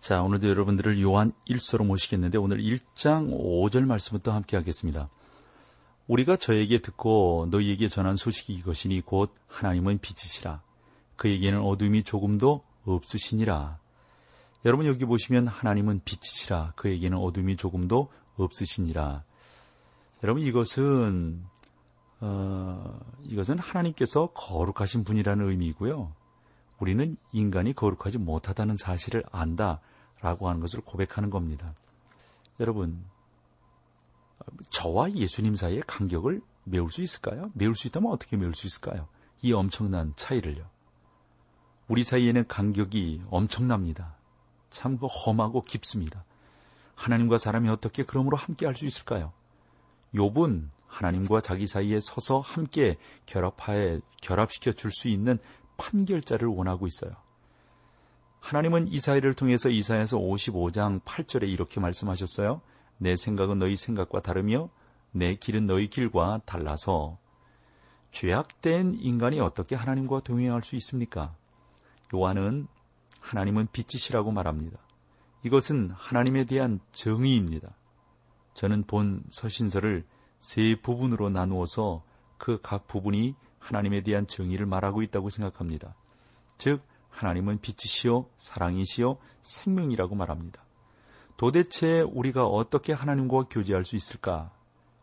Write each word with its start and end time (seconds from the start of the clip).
자, 0.00 0.22
오늘도 0.22 0.48
여러분들을 0.48 1.00
요한 1.02 1.32
1서로 1.48 1.84
모시겠는데 1.84 2.38
오늘 2.38 2.58
1장 2.58 3.30
5절 3.30 3.84
말씀부터 3.84 4.32
함께 4.32 4.56
하겠습니다. 4.56 5.08
우리가 6.06 6.36
저에게 6.36 6.80
듣고 6.80 7.48
너희에게 7.50 7.88
전한 7.88 8.16
소식이 8.16 8.54
이것이니 8.54 9.02
곧 9.02 9.34
하나님은 9.48 9.98
빛이시라. 9.98 10.62
그에게는 11.16 11.60
어둠이 11.60 12.04
조금도 12.04 12.62
없으시니라. 12.86 13.78
여러분 14.64 14.86
여기 14.86 15.04
보시면 15.04 15.48
하나님은 15.48 16.02
빛이시라. 16.04 16.72
그에게는 16.76 17.18
어둠이 17.18 17.56
조금도 17.56 18.08
없으시니라. 18.36 19.24
여러분 20.22 20.42
이것은 20.42 21.44
어, 22.20 23.00
이것은 23.24 23.58
하나님께서 23.58 24.28
거룩하신 24.28 25.04
분이라는 25.04 25.50
의미이고요. 25.50 26.12
우리는 26.78 27.16
인간이 27.32 27.72
거룩하지 27.74 28.18
못하다는 28.18 28.76
사실을 28.76 29.24
안다 29.30 29.80
라고 30.20 30.48
하는 30.48 30.60
것을 30.60 30.80
고백하는 30.80 31.30
겁니다. 31.30 31.74
여러분, 32.60 33.04
저와 34.70 35.12
예수님 35.12 35.56
사이의 35.56 35.82
간격을 35.86 36.40
메울 36.64 36.90
수 36.90 37.02
있을까요? 37.02 37.50
메울 37.54 37.74
수 37.74 37.88
있다면 37.88 38.10
어떻게 38.10 38.36
메울 38.36 38.54
수 38.54 38.66
있을까요? 38.66 39.08
이 39.42 39.52
엄청난 39.52 40.12
차이를요. 40.16 40.68
우리 41.88 42.02
사이에는 42.02 42.46
간격이 42.48 43.22
엄청납니다. 43.30 44.16
참그 44.70 45.06
험하고 45.06 45.62
깊습니다. 45.62 46.24
하나님과 46.94 47.38
사람이 47.38 47.68
어떻게 47.68 48.02
그러므로 48.02 48.36
함께 48.36 48.66
할 48.66 48.74
수 48.74 48.84
있을까요? 48.86 49.32
욥은 50.14 50.68
하나님과 50.86 51.40
자기 51.40 51.66
사이에 51.66 52.00
서서 52.00 52.40
함께 52.40 52.96
결합하에 53.26 54.00
결합시켜 54.20 54.72
줄 54.72 54.90
수 54.90 55.08
있는 55.08 55.38
판결자를 55.76 56.48
원하고 56.48 56.86
있어요. 56.86 57.12
하나님은 58.40 58.88
이사야를 58.88 59.34
통해서 59.34 59.68
이사야서 59.68 60.18
55장 60.18 61.02
8절에 61.02 61.48
이렇게 61.48 61.80
말씀하셨어요. 61.80 62.60
내 62.98 63.16
생각은 63.16 63.58
너희 63.58 63.76
생각과 63.76 64.22
다르며 64.22 64.70
내 65.12 65.34
길은 65.34 65.66
너희 65.66 65.88
길과 65.88 66.42
달라서 66.44 67.18
죄악된 68.10 68.94
인간이 69.00 69.40
어떻게 69.40 69.74
하나님과 69.76 70.20
동행할 70.20 70.62
수 70.62 70.76
있습니까? 70.76 71.34
요한은 72.14 72.66
하나님은 73.20 73.68
빛이시라고 73.72 74.32
말합니다. 74.32 74.78
이것은 75.44 75.90
하나님에 75.94 76.44
대한 76.44 76.80
정의입니다. 76.92 77.76
저는 78.54 78.84
본 78.84 79.22
서신서를 79.28 80.04
세 80.38 80.76
부분으로 80.82 81.30
나누어서 81.30 82.02
그 82.38 82.58
각 82.62 82.86
부분이 82.86 83.34
하나님에 83.58 84.02
대한 84.02 84.26
정의를 84.26 84.66
말하고 84.66 85.02
있다고 85.02 85.28
생각합니다. 85.30 85.94
즉, 86.56 86.80
하나님은 87.18 87.58
빛이시요, 87.60 88.26
사랑이시요, 88.38 89.18
생명이라고 89.42 90.14
말합니다. 90.14 90.62
도대체 91.36 92.00
우리가 92.00 92.46
어떻게 92.46 92.92
하나님과 92.92 93.46
교제할 93.50 93.84
수 93.84 93.96
있을까? 93.96 94.52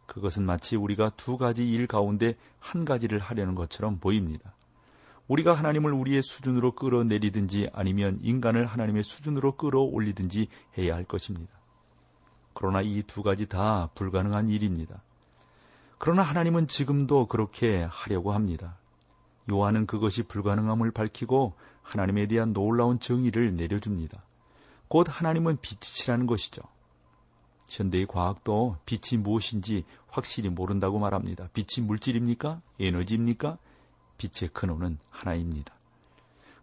그것은 0.06 0.46
마치 0.46 0.78
우리가 0.78 1.12
두 1.18 1.38
가지 1.38 1.68
일 1.68 1.88
가운데 1.88 2.36
한 2.60 2.86
가지를 2.86 3.20
하려는 3.20 3.54
것처럼 3.56 4.00
보입니다. 4.00 4.56
우리가 5.28 5.54
하나님을 5.54 5.92
우리의 5.92 6.22
수준으로 6.22 6.74
끌어내리든지 6.74 7.70
아니면 7.74 8.20
인간을 8.22 8.66
하나님의 8.66 9.04
수준으로 9.04 9.58
끌어올리든지 9.58 10.48
해야 10.78 10.96
할 10.96 11.04
것입니다. 11.04 11.54
그러나 12.54 12.82
이 12.82 13.04
두 13.04 13.24
가지 13.24 13.48
다 13.48 13.90
불가능한 13.96 14.48
일입니다. 14.50 15.04
그러나 15.98 16.22
하나님은 16.22 16.68
지금도 16.68 17.28
그렇게 17.28 17.86
하려고 17.90 18.32
합니다. 18.32 18.78
요한은 19.52 19.86
그것이 19.86 20.24
불가능함을 20.24 20.92
밝히고 20.92 21.56
하나님에 21.86 22.28
대한 22.28 22.52
놀라운 22.52 23.00
정의를 23.00 23.56
내려줍니다. 23.56 24.24
곧 24.88 25.08
하나님은 25.10 25.60
빛이라는 25.62 26.26
것이죠. 26.26 26.64
현대의 27.68 28.08
과학도 28.08 28.78
빛이 28.86 29.22
무엇인지 29.22 29.86
확실히 30.08 30.50
모른다고 30.50 31.00
말합니다. 31.00 31.50
빛이 31.54 31.86
물질입니까? 31.86 32.62
에너지입니까? 32.80 33.58
빛의 34.18 34.50
근원은 34.52 34.98
하나입니다. 35.10 35.74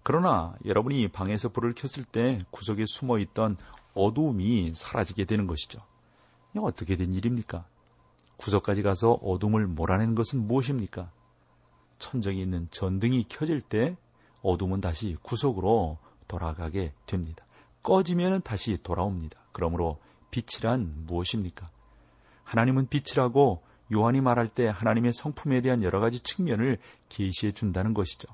그러나 0.02 0.56
여러분이 0.64 1.08
방에서 1.08 1.48
불을 1.48 1.74
켰을 1.74 2.04
때 2.04 2.44
구석에 2.50 2.84
숨어 2.86 3.18
있던 3.18 3.56
어두움이 3.94 4.72
사라지게 4.74 5.24
되는 5.24 5.46
것이죠. 5.46 5.80
어떻게 6.60 6.96
된 6.96 7.12
일입니까? 7.12 7.64
구석까지 8.36 8.82
가서 8.82 9.12
어둠을 9.12 9.66
몰아내는 9.68 10.14
것은 10.16 10.46
무엇입니까? 10.46 11.10
천정에 11.98 12.40
있는 12.40 12.66
전등이 12.72 13.26
켜질 13.28 13.60
때 13.60 13.96
어둠은 14.42 14.80
다시 14.80 15.16
구석으로 15.22 15.98
돌아가게 16.28 16.92
됩니다. 17.06 17.44
꺼지면 17.82 18.42
다시 18.42 18.78
돌아옵니다. 18.82 19.38
그러므로 19.52 19.98
빛이란 20.30 21.04
무엇입니까? 21.06 21.70
하나님은 22.44 22.88
빛이라고 22.88 23.62
요한이 23.92 24.20
말할 24.20 24.48
때 24.48 24.68
하나님의 24.68 25.12
성품에 25.12 25.60
대한 25.60 25.82
여러 25.82 26.00
가지 26.00 26.20
측면을 26.20 26.78
계시해 27.08 27.52
준다는 27.52 27.94
것이죠. 27.94 28.28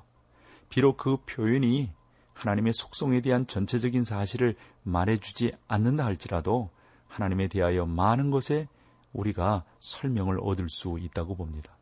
비록 0.69 0.97
그 0.97 1.17
표현이 1.25 1.91
하나님의 2.33 2.73
속성에 2.73 3.21
대한 3.21 3.47
전체적인 3.47 4.03
사실을 4.03 4.55
말해주지 4.83 5.51
않는다 5.67 6.05
할지라도 6.05 6.69
하나님에 7.07 7.47
대하여 7.47 7.85
많은 7.85 8.31
것에 8.31 8.67
우리가 9.11 9.65
설명을 9.79 10.39
얻을 10.41 10.67
수 10.69 10.97
있다고 10.99 11.35
봅니다. 11.35 11.75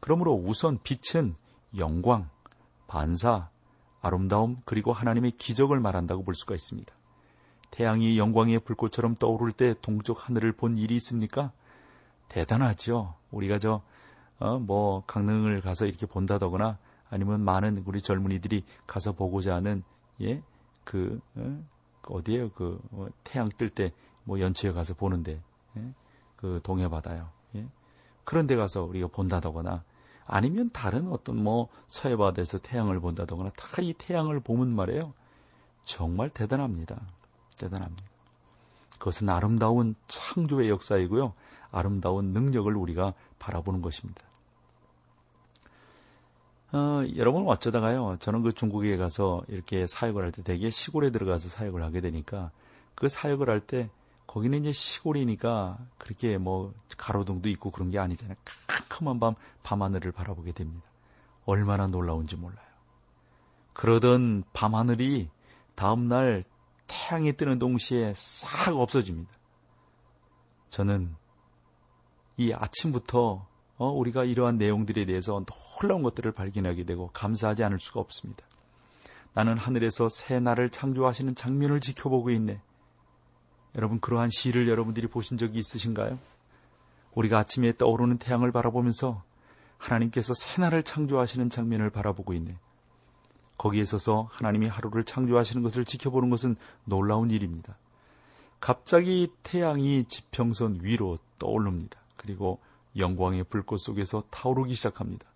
그러므로 0.00 0.34
우선 0.34 0.78
빛은 0.82 1.36
영광, 1.78 2.28
반사, 2.86 3.48
아름다움 4.06 4.58
그리고 4.64 4.92
하나님의 4.92 5.32
기적을 5.32 5.80
말한다고 5.80 6.24
볼 6.24 6.34
수가 6.34 6.54
있습니다. 6.54 6.94
태양이 7.70 8.18
영광의 8.18 8.60
불꽃처럼 8.60 9.16
떠오를 9.16 9.52
때 9.52 9.74
동쪽 9.82 10.28
하늘을 10.28 10.52
본 10.52 10.76
일이 10.76 10.96
있습니까? 10.96 11.52
대단하죠. 12.28 13.14
우리가 13.30 13.58
저, 13.58 13.82
어, 14.38 14.58
뭐, 14.58 15.04
강릉을 15.06 15.60
가서 15.60 15.86
이렇게 15.86 16.06
본다더거나 16.06 16.78
아니면 17.10 17.40
많은 17.42 17.82
우리 17.86 18.00
젊은이들이 18.00 18.64
가서 18.86 19.12
보고자 19.12 19.54
하는, 19.56 19.82
예, 20.22 20.42
그, 20.84 21.20
어, 21.34 21.64
어디에요? 22.06 22.50
그, 22.50 22.80
어, 22.92 23.08
태양 23.24 23.48
뜰 23.48 23.70
때 23.70 23.92
뭐 24.26 24.40
연초에 24.40 24.72
가서 24.72 24.94
보는데, 24.94 25.40
예? 25.76 25.94
그 26.36 26.60
동해바다요. 26.62 27.30
예? 27.54 27.66
그런 28.24 28.46
데 28.46 28.56
가서 28.56 28.82
우리가 28.82 29.06
본다더거나 29.06 29.84
아니면 30.26 30.70
다른 30.72 31.08
어떤 31.12 31.42
뭐 31.42 31.68
서해 31.88 32.16
바다에서 32.16 32.58
태양을 32.58 33.00
본다더거나 33.00 33.50
다 33.56 33.82
이 33.82 33.92
태양을 33.94 34.40
보면 34.40 34.74
말이에요. 34.74 35.12
정말 35.84 36.30
대단합니다. 36.30 37.00
대단합니다. 37.58 38.04
그것은 38.98 39.28
아름다운 39.28 39.94
창조의 40.08 40.68
역사이고요. 40.70 41.32
아름다운 41.70 42.32
능력을 42.32 42.74
우리가 42.74 43.14
바라보는 43.38 43.82
것입니다. 43.82 44.22
어, 46.72 47.02
여러분 47.16 47.46
어쩌다가요. 47.46 48.16
저는 48.18 48.42
그 48.42 48.52
중국에 48.52 48.96
가서 48.96 49.42
이렇게 49.48 49.86
사역을 49.86 50.24
할 50.24 50.32
때 50.32 50.42
되게 50.42 50.68
시골에 50.70 51.10
들어가서 51.10 51.48
사역을 51.48 51.82
하게 51.82 52.00
되니까 52.00 52.50
그 52.94 53.08
사역을 53.08 53.48
할 53.48 53.60
때 53.60 53.88
거기는 54.26 54.58
이제 54.60 54.72
시골이니까 54.72 55.78
그렇게 55.98 56.38
뭐 56.38 56.74
가로등도 56.96 57.48
있고 57.50 57.70
그런 57.70 57.90
게 57.90 57.98
아니잖아요. 57.98 58.36
캄캄한 58.66 59.20
밤 59.20 59.34
밤하늘을 59.62 60.12
바라보게 60.12 60.52
됩니다. 60.52 60.86
얼마나 61.44 61.86
놀라운지 61.86 62.36
몰라요. 62.36 62.66
그러던 63.72 64.44
밤하늘이 64.52 65.28
다음날 65.74 66.44
태양이 66.86 67.32
뜨는 67.32 67.58
동시에 67.58 68.12
싹 68.14 68.76
없어집니다. 68.76 69.30
저는 70.70 71.14
이 72.36 72.52
아침부터 72.52 73.46
어, 73.78 73.88
우리가 73.90 74.24
이러한 74.24 74.56
내용들에 74.56 75.04
대해서 75.04 75.44
놀라운 75.80 76.02
것들을 76.02 76.32
발견하게 76.32 76.84
되고 76.84 77.10
감사하지 77.12 77.64
않을 77.64 77.78
수가 77.78 78.00
없습니다. 78.00 78.44
나는 79.34 79.58
하늘에서 79.58 80.08
새 80.08 80.40
날을 80.40 80.70
창조하시는 80.70 81.34
장면을 81.34 81.80
지켜보고 81.80 82.30
있네. 82.30 82.60
여러분 83.76 84.00
그러한 84.00 84.30
시를 84.30 84.68
여러분들이 84.68 85.06
보신 85.06 85.36
적이 85.36 85.58
있으신가요? 85.58 86.18
우리가 87.14 87.38
아침에 87.38 87.76
떠오르는 87.76 88.18
태양을 88.18 88.50
바라보면서 88.50 89.22
하나님께서 89.78 90.34
새날을 90.34 90.82
창조하시는 90.82 91.50
장면을 91.50 91.90
바라보고 91.90 92.32
있네. 92.34 92.56
거기에 93.58 93.84
서서 93.84 94.28
하나님이 94.32 94.66
하루를 94.68 95.04
창조하시는 95.04 95.62
것을 95.62 95.84
지켜보는 95.84 96.30
것은 96.30 96.56
놀라운 96.84 97.30
일입니다. 97.30 97.76
갑자기 98.60 99.28
태양이 99.42 100.04
지평선 100.04 100.80
위로 100.82 101.18
떠오릅니다. 101.38 101.98
그리고 102.16 102.60
영광의 102.96 103.44
불꽃 103.44 103.78
속에서 103.78 104.24
타오르기 104.30 104.74
시작합니다. 104.74 105.26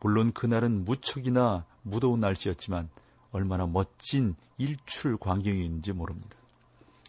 물론 0.00 0.32
그날은 0.32 0.84
무척이나 0.84 1.64
무더운 1.82 2.20
날씨였지만 2.20 2.88
얼마나 3.32 3.66
멋진 3.66 4.36
일출 4.58 5.16
광경인지 5.16 5.92
모릅니다. 5.92 6.36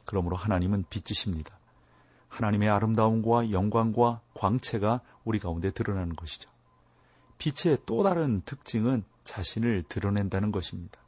그러므로 0.05 0.35
하나님은 0.37 0.85
빛이십니다. 0.89 1.57
하나님의 2.29 2.69
아름다움과 2.69 3.51
영광과 3.51 4.21
광채가 4.33 5.01
우리 5.23 5.39
가운데 5.39 5.71
드러나는 5.71 6.15
것이죠. 6.15 6.49
빛의 7.37 7.79
또 7.85 8.03
다른 8.03 8.41
특징은 8.45 9.03
자신을 9.23 9.83
드러낸다는 9.89 10.51
것입니다. 10.51 10.99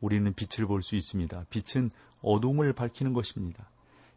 우리는 0.00 0.32
빛을 0.34 0.66
볼 0.66 0.82
수 0.82 0.96
있습니다. 0.96 1.44
빛은 1.50 1.90
어둠을 2.22 2.72
밝히는 2.72 3.12
것입니다. 3.12 3.68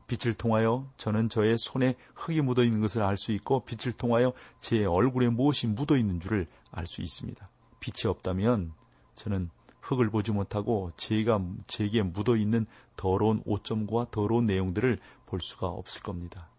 빛을 0.08 0.36
통하여 0.36 0.88
저는 0.98 1.30
저의 1.30 1.58
손에 1.58 1.96
흙이 2.14 2.42
묻어 2.42 2.64
있는 2.64 2.80
것을 2.82 3.02
알 3.02 3.18
수 3.18 3.32
있고 3.32 3.66
빛을 3.66 3.94
통하여 3.94 4.34
제 4.60 4.86
얼굴에 4.86 5.30
무엇이 5.30 5.68
묻어 5.68 5.98
있는 5.98 6.20
줄을 6.20 6.48
알 6.72 6.86
수 6.86 7.02
있습니다. 7.02 7.50
빛이 7.80 8.10
없다면 8.10 8.74
저는 9.16 9.50
흙을 9.86 10.10
보지 10.10 10.32
못하고 10.32 10.92
제가 10.98 11.42
제게 11.68 12.02
묻어 12.02 12.36
있는 12.36 12.66
더러운 12.96 13.42
오점과 13.46 14.08
더러운 14.12 14.46
내용들을 14.46 15.00
볼 15.26 15.40
수가 15.42 15.68
없을 15.68 16.02
겁니다. 16.02 16.50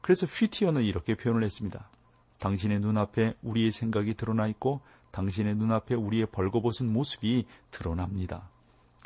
그래서 0.00 0.26
휘티어는 0.26 0.82
이렇게 0.82 1.14
표현을 1.14 1.44
했습니다. 1.44 1.88
당신의 2.40 2.80
눈앞에 2.80 3.34
우리의 3.42 3.70
생각이 3.70 4.14
드러나 4.14 4.46
있고 4.48 4.80
당신의 5.12 5.56
눈앞에 5.56 5.94
우리의 5.94 6.26
벌거벗은 6.26 6.92
모습이 6.92 7.46
드러납니다. 7.70 8.48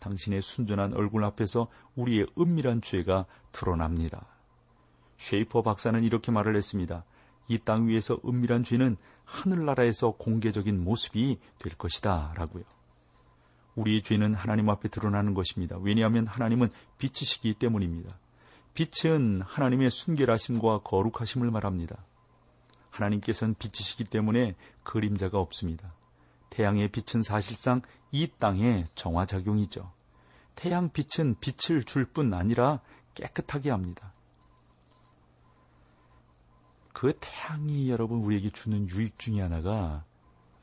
당신의 0.00 0.42
순전한 0.42 0.94
얼굴 0.94 1.24
앞에서 1.24 1.68
우리의 1.96 2.26
은밀한 2.38 2.82
죄가 2.82 3.26
드러납니다. 3.52 4.26
쉐이퍼 5.18 5.62
박사는 5.62 6.02
이렇게 6.02 6.32
말을 6.32 6.56
했습니다. 6.56 7.04
이 7.48 7.58
땅 7.58 7.88
위에서 7.88 8.18
은밀한 8.24 8.64
죄는 8.64 8.96
하늘나라에서 9.24 10.12
공개적인 10.12 10.82
모습이 10.82 11.38
될 11.58 11.76
것이다. 11.76 12.34
라고요. 12.36 12.64
우리의 13.74 14.02
죄는 14.02 14.34
하나님 14.34 14.68
앞에 14.68 14.88
드러나는 14.88 15.34
것입니다. 15.34 15.76
왜냐하면 15.78 16.26
하나님은 16.26 16.70
빛이시기 16.98 17.54
때문입니다. 17.54 18.18
빛은 18.74 19.42
하나님의 19.42 19.90
순결하심과 19.90 20.80
거룩하심을 20.80 21.50
말합니다. 21.50 22.04
하나님께서는 22.90 23.54
빛이시기 23.54 24.04
때문에 24.04 24.54
그림자가 24.82 25.38
없습니다. 25.38 25.94
태양의 26.50 26.88
빛은 26.88 27.22
사실상 27.22 27.80
이 28.10 28.28
땅의 28.38 28.86
정화작용이죠. 28.94 29.90
태양 30.54 30.90
빛은 30.90 31.36
빛을 31.40 31.84
줄 31.84 32.04
뿐 32.12 32.34
아니라 32.34 32.80
깨끗하게 33.14 33.70
합니다. 33.70 34.12
그 36.92 37.14
태양이 37.20 37.90
여러분 37.90 38.18
우리에게 38.20 38.50
주는 38.50 38.88
유익 38.88 39.18
중의 39.18 39.40
하나가 39.40 40.04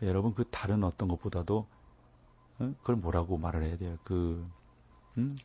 여러분 0.01 0.33
그 0.33 0.45
다른 0.45 0.83
어떤 0.83 1.09
것보다도 1.09 1.57
어? 1.57 1.78
그걸 2.59 2.97
뭐라고 2.97 3.37
말을 3.37 3.63
해야 3.63 3.77
돼요? 3.77 3.97
그, 4.03 4.45
음? 5.17 5.35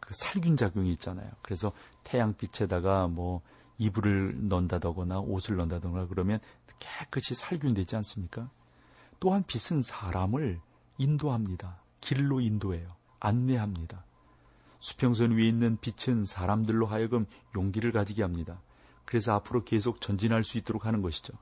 그 0.00 0.12
살균 0.14 0.56
작용이 0.56 0.92
있잖아요. 0.92 1.30
그래서 1.42 1.72
태양빛에다가 2.04 3.08
뭐 3.08 3.40
이불을 3.78 4.48
넣는다거나 4.48 5.20
옷을 5.20 5.56
넣는다거나 5.56 6.06
그러면 6.06 6.40
깨끗이 6.78 7.34
살균되지 7.34 7.96
않습니까? 7.96 8.50
또한 9.20 9.44
빛은 9.46 9.82
사람을 9.82 10.60
인도합니다. 10.98 11.80
길로 12.00 12.40
인도해요. 12.40 12.88
안내합니다. 13.20 14.04
수평선 14.80 15.36
위에 15.36 15.46
있는 15.46 15.78
빛은 15.80 16.26
사람들로 16.26 16.86
하여금 16.86 17.26
용기를 17.54 17.92
가지게 17.92 18.22
합니다. 18.22 18.60
그래서 19.04 19.32
앞으로 19.34 19.62
계속 19.62 20.00
전진할 20.00 20.42
수 20.42 20.58
있도록 20.58 20.86
하는 20.86 21.02
것이죠. 21.02 21.34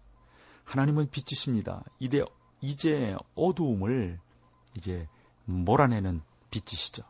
하나님은 0.64 1.08
빛이십니다. 1.10 1.84
이제, 1.98 2.22
이제 2.60 3.16
어두움을 3.34 4.20
이제 4.76 5.08
몰아내는 5.44 6.22
빛이시죠. 6.50 7.02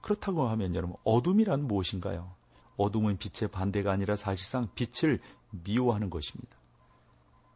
그렇다고 0.00 0.48
하면 0.48 0.74
여러분 0.74 0.96
어둠이란 1.04 1.66
무엇인가요? 1.66 2.32
어둠은 2.76 3.18
빛의 3.18 3.50
반대가 3.50 3.92
아니라 3.92 4.14
사실상 4.14 4.68
빛을 4.74 5.20
미워하는 5.50 6.10
것입니다. 6.10 6.56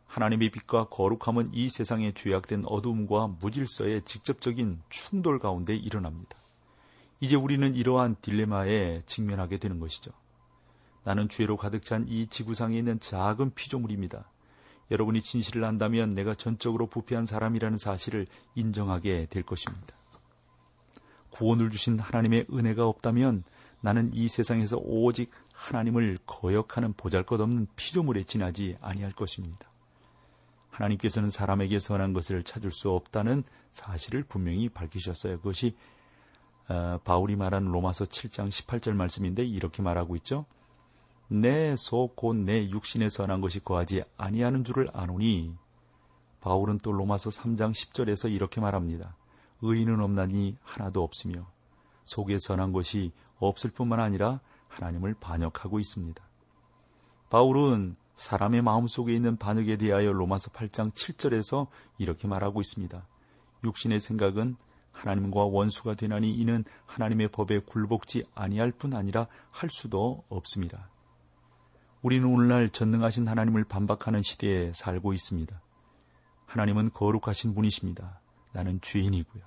하나님의 0.07 0.51
빛과 0.51 0.89
거룩함은 0.89 1.55
이 1.55 1.71
세상에 1.71 2.13
죄악된 2.13 2.65
어둠과 2.67 3.29
무질서의 3.41 4.03
직접적인 4.03 4.83
충돌 4.91 5.39
가운데 5.39 5.75
일어납니다. 5.75 6.37
이제 7.21 7.37
우리는 7.37 7.75
이러한 7.75 8.17
딜레마에 8.21 9.03
직면하게 9.07 9.59
되는 9.59 9.79
것이죠. 9.79 10.11
나는 11.05 11.29
죄로 11.29 11.57
가득 11.57 11.85
찬 11.85 12.07
이 12.09 12.27
지구상에 12.27 12.77
있는 12.77 13.01
작은 13.01 13.55
피조물입니다. 13.55 14.25
여러분이 14.93 15.23
진실을 15.23 15.65
안다면 15.65 16.15
내가 16.15 16.35
전적으로 16.35 16.87
부패한 16.87 17.25
사람이라는 17.25 17.79
사실을 17.79 18.27
인정하게 18.55 19.27
될 19.31 19.43
것입니다. 19.43 19.97
구원을 21.31 21.71
주신 21.71 21.99
하나님의 21.99 22.47
은혜가 22.53 22.87
없다면 22.87 23.43
나는 23.81 24.11
이 24.13 24.29
세상에서 24.29 24.77
오직 24.77 25.31
하나님을 25.55 26.19
거역하는 26.27 26.93
보잘것없는 26.93 27.69
피조물에 27.75 28.25
지나지 28.25 28.77
아니할 28.81 29.13
것입니다. 29.13 29.71
하나님께서는 30.71 31.31
사람에게 31.31 31.79
선한 31.79 32.13
것을 32.13 32.43
찾을 32.43 32.71
수 32.71 32.91
없다는 32.91 33.45
사실을 33.71 34.23
분명히 34.25 34.69
밝히셨어요. 34.69 35.39
그것이 35.39 35.75
어, 36.69 36.99
바울이 37.03 37.35
말한 37.37 37.65
로마서 37.65 38.05
7장 38.05 38.49
18절 38.49 38.93
말씀인데 38.93 39.45
이렇게 39.45 39.83
말하고 39.83 40.17
있죠. 40.17 40.47
내 41.33 41.73
속 41.75 42.17
곧 42.17 42.37
내 42.45 42.69
육신에 42.69 43.09
선한 43.09 43.41
것이 43.41 43.61
거하지 43.61 44.03
아니하는 44.19 44.65
줄을 44.65 44.89
아노니 44.93 45.55
바울은 46.41 46.79
또 46.83 46.93
로마서 46.93 47.31
3장 47.31 47.73
10절에서 47.73 48.31
이렇게 48.31 48.61
말합니다. 48.61 49.17
의인은 49.63 50.01
없나니 50.01 50.59
하나도 50.63 51.03
없으며 51.03 51.47
속에 52.05 52.37
선한 52.39 52.73
것이 52.73 53.13
없을 53.39 53.71
뿐만 53.71 54.01
아니라 54.01 54.41
하나님을 54.69 55.15
반역하고 55.15 55.79
있습니다. 55.79 56.23
바울은 57.31 57.97
사람의 58.17 58.61
마음속에 58.61 59.15
있는 59.15 59.39
반역에 59.39 59.79
대하여 59.79 60.13
로마서 60.13 60.51
8장 60.51 60.93
7절에서 60.93 61.69
이렇게 61.97 62.29
말하고 62.29 62.61
있습니다. 62.61 63.07
육신의 63.65 64.01
생각은 64.01 64.57
하나님과 64.91 65.45
원수가 65.45 65.95
되나니 65.95 66.35
이는 66.35 66.65
하나님의 66.85 67.29
법에 67.29 67.61
굴복지 67.61 68.25
아니할 68.35 68.73
뿐 68.73 68.95
아니라 68.95 69.29
할 69.51 69.71
수도 69.71 70.25
없습니다. 70.29 70.92
우리는 72.03 72.27
오늘날 72.27 72.69
전능하신 72.69 73.29
하나님을 73.29 73.63
반박하는 73.63 74.23
시대에 74.23 74.73
살고 74.73 75.13
있습니다. 75.13 75.61
하나님은 76.47 76.91
거룩하신 76.93 77.55
분이십니다. 77.55 78.21
나는 78.53 78.81
죄인이고요. 78.81 79.45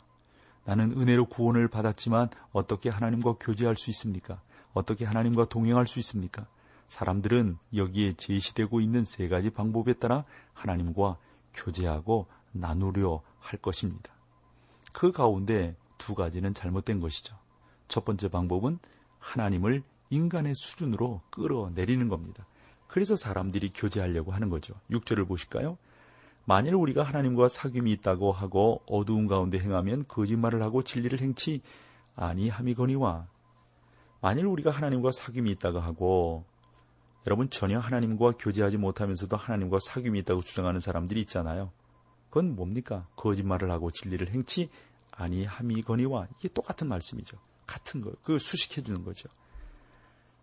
나는 0.64 0.94
은혜로 0.94 1.26
구원을 1.26 1.68
받았지만 1.68 2.30
어떻게 2.54 2.90
하나님과 2.90 3.36
교제할 3.42 3.76
수 3.76 3.90
있습니까? 3.90 4.42
어떻게 4.74 5.04
하나님과 5.04 5.46
동행할 5.46 5.86
수 5.86 6.00
있습니까? 6.00 6.48
사람들은 6.88 7.58
여기에 7.76 8.14
제시되고 8.14 8.80
있는 8.80 9.04
세 9.04 9.28
가지 9.28 9.50
방법에 9.50 9.94
따라 9.94 10.24
하나님과 10.54 11.18
교제하고 11.54 12.28
나누려 12.54 13.22
할 13.40 13.60
것입니다. 13.60 14.14
그 14.94 15.12
가운데 15.12 15.76
두 15.98 16.16
가지는 16.16 16.54
잘못된 16.54 17.02
것이죠. 17.02 17.36
첫 17.90 18.06
번째 18.06 18.30
방법은 18.30 18.80
하나님을 19.20 19.84
인간의 20.10 20.54
수준으로 20.56 21.22
끌어내리는 21.30 22.08
겁니다. 22.08 22.46
그래서 22.88 23.16
사람들이 23.16 23.72
교제하려고 23.74 24.32
하는 24.32 24.50
거죠. 24.50 24.74
6절을 24.92 25.28
보실까요? 25.28 25.78
만일 26.46 26.76
우리가 26.76 27.04
하나님과 27.04 27.48
사귐이 27.48 27.90
있다고 28.00 28.32
하고 28.32 28.82
어두운 28.86 29.28
가운데 29.28 29.60
행하면 29.60 30.06
거짓말을 30.08 30.62
하고 30.62 30.84
진리를 30.84 31.20
행치 31.20 31.62
아니함이거니와 32.16 33.28
만일 34.22 34.46
우리가 34.46 34.72
하나님과 34.72 35.10
사귐이 35.10 35.50
있다고 35.52 35.80
하고 35.80 36.46
여러분 37.28 37.50
전혀 37.50 37.80
하나님과 37.80 38.34
교제하지 38.38 38.78
못하면서도 38.78 39.36
하나님과 39.36 39.80
사귐이 39.80 40.18
있다고 40.20 40.42
주장하는 40.42 40.80
사람들이 40.80 41.20
있잖아요. 41.22 41.72
그건 42.30 42.56
뭡니까? 42.56 43.08
거짓말을 43.16 43.72
하고 43.72 43.90
진리를 43.90 44.30
행치 44.30 44.70
아니함이거니와 45.12 46.28
이게 46.38 46.50
똑같은 46.50 46.88
말씀이죠. 46.88 47.38
같은 47.66 48.02
거, 48.02 48.12
그 48.24 48.38
수식해 48.38 48.84
주는 48.84 49.04
거죠. 49.04 49.30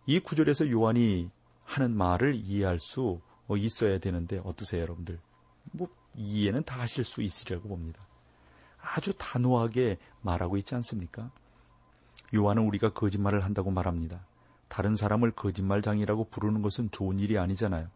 이 0.05 0.19
구절에서 0.19 0.69
요한이 0.69 1.29
하는 1.63 1.95
말을 1.95 2.35
이해할 2.35 2.79
수 2.79 3.21
있어야 3.57 3.99
되는데 3.99 4.41
어떠세요, 4.43 4.81
여러분들? 4.81 5.19
뭐 5.71 5.87
이해는 6.15 6.63
다 6.63 6.79
하실 6.79 7.03
수 7.03 7.21
있으리라고 7.21 7.69
봅니다. 7.69 8.05
아주 8.81 9.13
단호하게 9.17 9.97
말하고 10.21 10.57
있지 10.57 10.75
않습니까? 10.75 11.31
요한은 12.35 12.63
우리가 12.63 12.91
거짓말을 12.93 13.43
한다고 13.43 13.71
말합니다. 13.71 14.25
다른 14.67 14.95
사람을 14.95 15.31
거짓말장이라고 15.31 16.25
부르는 16.25 16.61
것은 16.61 16.89
좋은 16.91 17.19
일이 17.19 17.37
아니잖아요. 17.37 17.87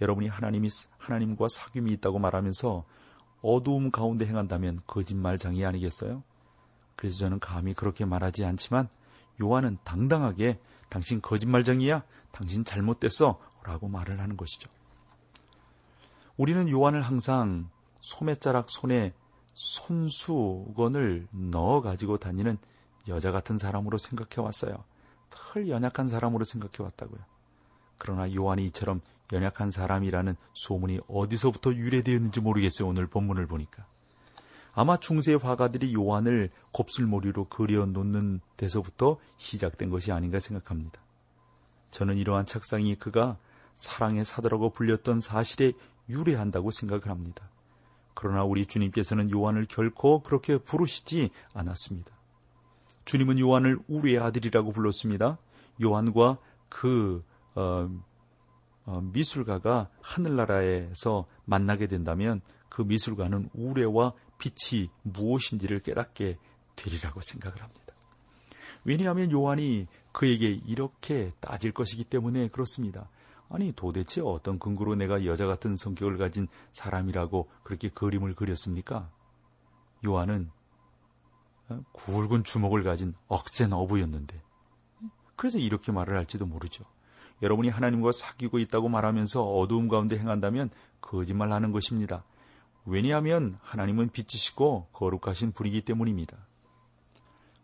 여러분이 0.00 0.28
하나님이 0.28 0.68
하나님과 0.98 1.46
사귐이 1.46 1.90
있다고 1.92 2.18
말하면서 2.18 2.84
어두움 3.42 3.90
가운데 3.90 4.26
행한다면 4.26 4.80
거짓말장이 4.86 5.64
아니겠어요? 5.64 6.22
그래서 6.94 7.18
저는 7.18 7.40
감히 7.40 7.74
그렇게 7.74 8.04
말하지 8.04 8.44
않지만 8.44 8.88
요한은 9.40 9.78
당당하게 9.84 10.58
당신 10.88 11.20
거짓말쟁이야. 11.20 12.02
당신 12.32 12.64
잘못됐어. 12.64 13.40
라고 13.62 13.88
말을 13.88 14.20
하는 14.20 14.36
것이죠. 14.36 14.70
우리는 16.36 16.68
요한을 16.68 17.02
항상 17.02 17.68
소매자락 18.00 18.70
손에 18.70 19.12
손수건을 19.52 21.28
넣어 21.30 21.82
가지고 21.82 22.16
다니는 22.18 22.56
여자 23.08 23.30
같은 23.30 23.58
사람으로 23.58 23.98
생각해 23.98 24.44
왔어요. 24.44 24.72
털 25.28 25.68
연약한 25.68 26.08
사람으로 26.08 26.44
생각해 26.44 26.82
왔다고요. 26.82 27.20
그러나 27.98 28.32
요한이 28.32 28.64
이처럼 28.66 29.00
연약한 29.32 29.70
사람이라는 29.70 30.36
소문이 30.54 31.00
어디서부터 31.08 31.74
유래되었는지 31.74 32.40
모르겠어요. 32.40 32.88
오늘 32.88 33.06
본문을 33.06 33.46
보니까. 33.46 33.86
아마 34.80 34.96
중세 34.96 35.34
화가들이 35.34 35.92
요한을 35.92 36.48
곱슬머리로 36.72 37.50
그려 37.50 37.84
놓는 37.84 38.40
데서부터 38.56 39.18
시작된 39.36 39.90
것이 39.90 40.10
아닌가 40.10 40.38
생각합니다. 40.38 41.02
저는 41.90 42.16
이러한 42.16 42.46
착상이 42.46 42.94
그가 42.94 43.36
사랑의 43.74 44.24
사도라고 44.24 44.70
불렸던 44.70 45.20
사실에 45.20 45.74
유래한다고 46.08 46.70
생각을 46.70 47.08
합니다. 47.08 47.50
그러나 48.14 48.42
우리 48.42 48.64
주님께서는 48.64 49.30
요한을 49.30 49.66
결코 49.66 50.22
그렇게 50.22 50.56
부르시지 50.56 51.28
않았습니다. 51.52 52.10
주님은 53.04 53.38
요한을 53.38 53.80
우리의 53.86 54.18
아들이라고 54.18 54.72
불렀습니다. 54.72 55.36
요한과 55.82 56.38
그 56.70 57.22
어, 57.54 57.86
어, 58.86 59.00
미술가가 59.12 59.90
하늘나라에서 60.00 61.26
만나게 61.44 61.86
된다면 61.86 62.40
그 62.70 62.80
미술가는 62.80 63.50
우레와 63.52 64.14
빛이 64.40 64.90
무엇인지를 65.02 65.80
깨닫게 65.80 66.38
되리라고 66.74 67.20
생각을 67.20 67.62
합니다. 67.62 67.94
왜냐하면 68.84 69.30
요한이 69.30 69.86
그에게 70.12 70.48
이렇게 70.66 71.32
따질 71.40 71.72
것이기 71.72 72.04
때문에 72.04 72.48
그렇습니다. 72.48 73.08
아니 73.50 73.72
도대체 73.72 74.20
어떤 74.20 74.58
근거로 74.58 74.94
내가 74.94 75.24
여자 75.26 75.46
같은 75.46 75.76
성격을 75.76 76.16
가진 76.16 76.48
사람이라고 76.70 77.50
그렇게 77.62 77.90
그림을 77.90 78.34
그렸습니까? 78.34 79.10
요한은 80.06 80.50
어, 81.68 81.82
굵은 81.92 82.44
주먹을 82.44 82.82
가진 82.82 83.14
억센 83.28 83.72
어부였는데 83.72 84.40
그래서 85.36 85.58
이렇게 85.58 85.92
말을 85.92 86.16
할지도 86.16 86.46
모르죠. 86.46 86.84
여러분이 87.42 87.70
하나님과 87.70 88.12
사귀고 88.12 88.58
있다고 88.58 88.88
말하면서 88.88 89.42
어두움 89.42 89.88
가운데 89.88 90.18
행한다면 90.18 90.70
거짓말 91.00 91.52
하는 91.52 91.72
것입니다. 91.72 92.24
왜냐하면 92.84 93.58
하나님은 93.62 94.10
빛이시고 94.10 94.88
거룩하신 94.92 95.52
분이기 95.52 95.82
때문입니다. 95.82 96.36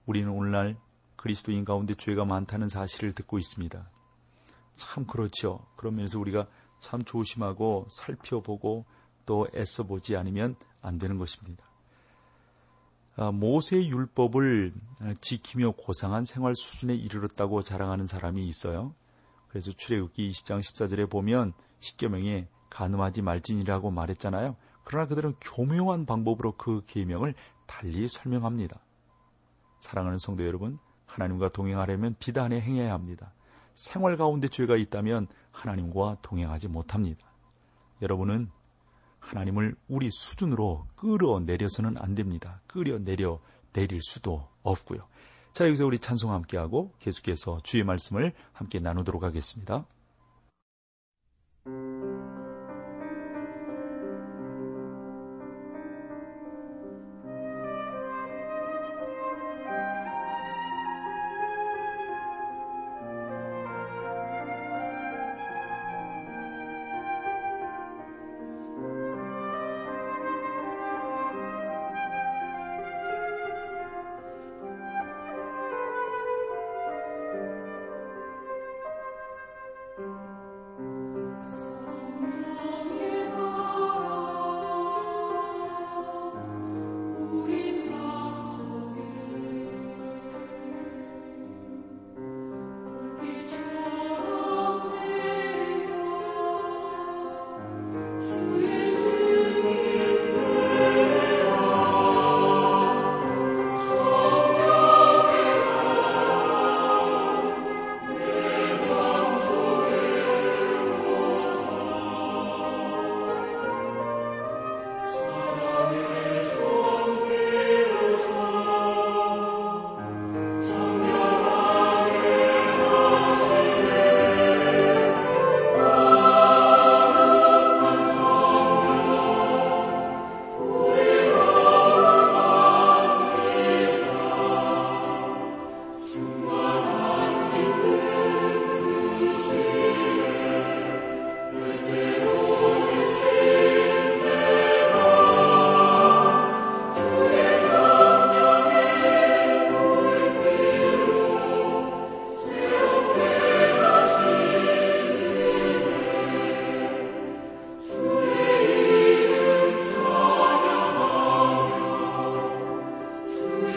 우리는 0.04 0.30
오늘날 0.30 0.76
그리스도인 1.16 1.64
가운데 1.64 1.94
죄가 1.94 2.24
많다는 2.24 2.68
사실을 2.68 3.12
듣고 3.12 3.38
있습니다. 3.38 3.90
참 4.76 5.06
그렇죠. 5.06 5.66
그러면서 5.76 6.20
우리가 6.20 6.46
참 6.78 7.02
조심하고 7.02 7.86
살펴보고 7.90 8.84
또 9.24 9.48
애써보지 9.54 10.16
않으면 10.16 10.56
안 10.82 10.98
되는 10.98 11.18
것입니다. 11.18 11.64
아, 13.16 13.32
모세의 13.32 13.90
율법을 13.90 14.74
지키며 15.22 15.72
고상한 15.72 16.24
생활 16.24 16.54
수준에 16.54 16.94
이르렀다고 16.94 17.62
자랑하는 17.62 18.06
사람이 18.06 18.46
있어요. 18.46 18.94
그래서 19.48 19.72
출애굽기 19.72 20.30
20장 20.30 20.60
14절에 20.60 21.08
보면 21.08 21.54
십계명에 21.80 22.46
가늠하지 22.68 23.22
말지니라고 23.22 23.90
말했잖아요. 23.90 24.56
그러나 24.86 25.08
그들은 25.08 25.34
교묘한 25.40 26.06
방법으로 26.06 26.52
그 26.52 26.84
계명을 26.86 27.34
달리 27.66 28.06
설명합니다. 28.06 28.78
사랑하는 29.80 30.18
성도 30.18 30.46
여러분, 30.46 30.78
하나님과 31.06 31.48
동행하려면 31.48 32.14
비단에 32.20 32.60
행해야 32.60 32.92
합니다. 32.92 33.32
생활 33.74 34.16
가운데 34.16 34.46
죄가 34.46 34.76
있다면 34.76 35.26
하나님과 35.50 36.18
동행하지 36.22 36.68
못합니다. 36.68 37.26
여러분은 38.00 38.48
하나님을 39.18 39.74
우리 39.88 40.08
수준으로 40.12 40.86
끌어내려서는 40.94 41.96
안 41.98 42.14
됩니다. 42.14 42.60
끌어내려 42.68 43.40
내릴 43.72 44.00
수도 44.02 44.48
없고요. 44.62 45.08
자, 45.52 45.66
여기서 45.66 45.84
우리 45.84 45.98
찬송 45.98 46.30
함께하고 46.30 46.92
계속해서 47.00 47.58
주의 47.64 47.82
말씀을 47.82 48.34
함께 48.52 48.78
나누도록 48.78 49.24
하겠습니다. 49.24 49.84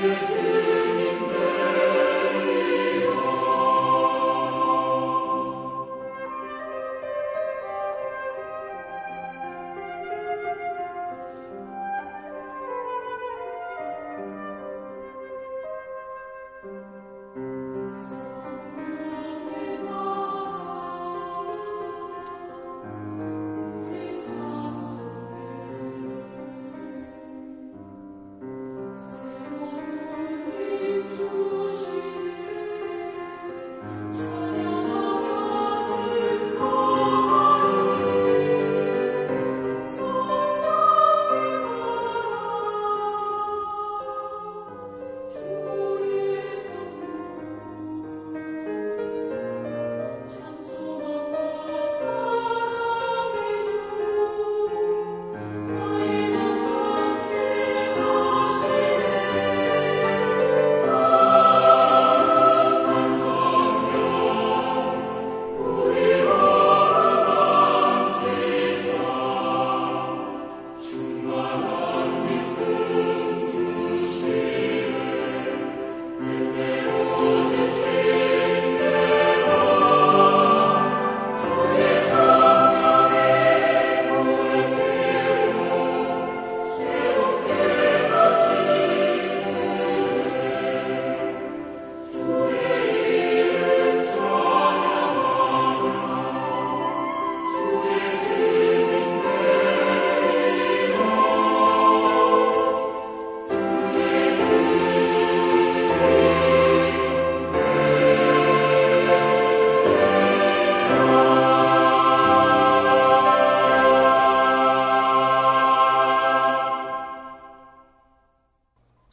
Jesus. 0.01 0.58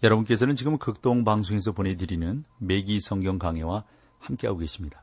여러분께서는 0.07 0.55
지금 0.55 0.79
극동 0.79 1.25
방송에서 1.25 1.73
보내드리는 1.73 2.45
매기 2.59 3.01
성경 3.01 3.39
강해와 3.39 3.85
함께하고 4.21 4.61
계십니다. 4.61 5.03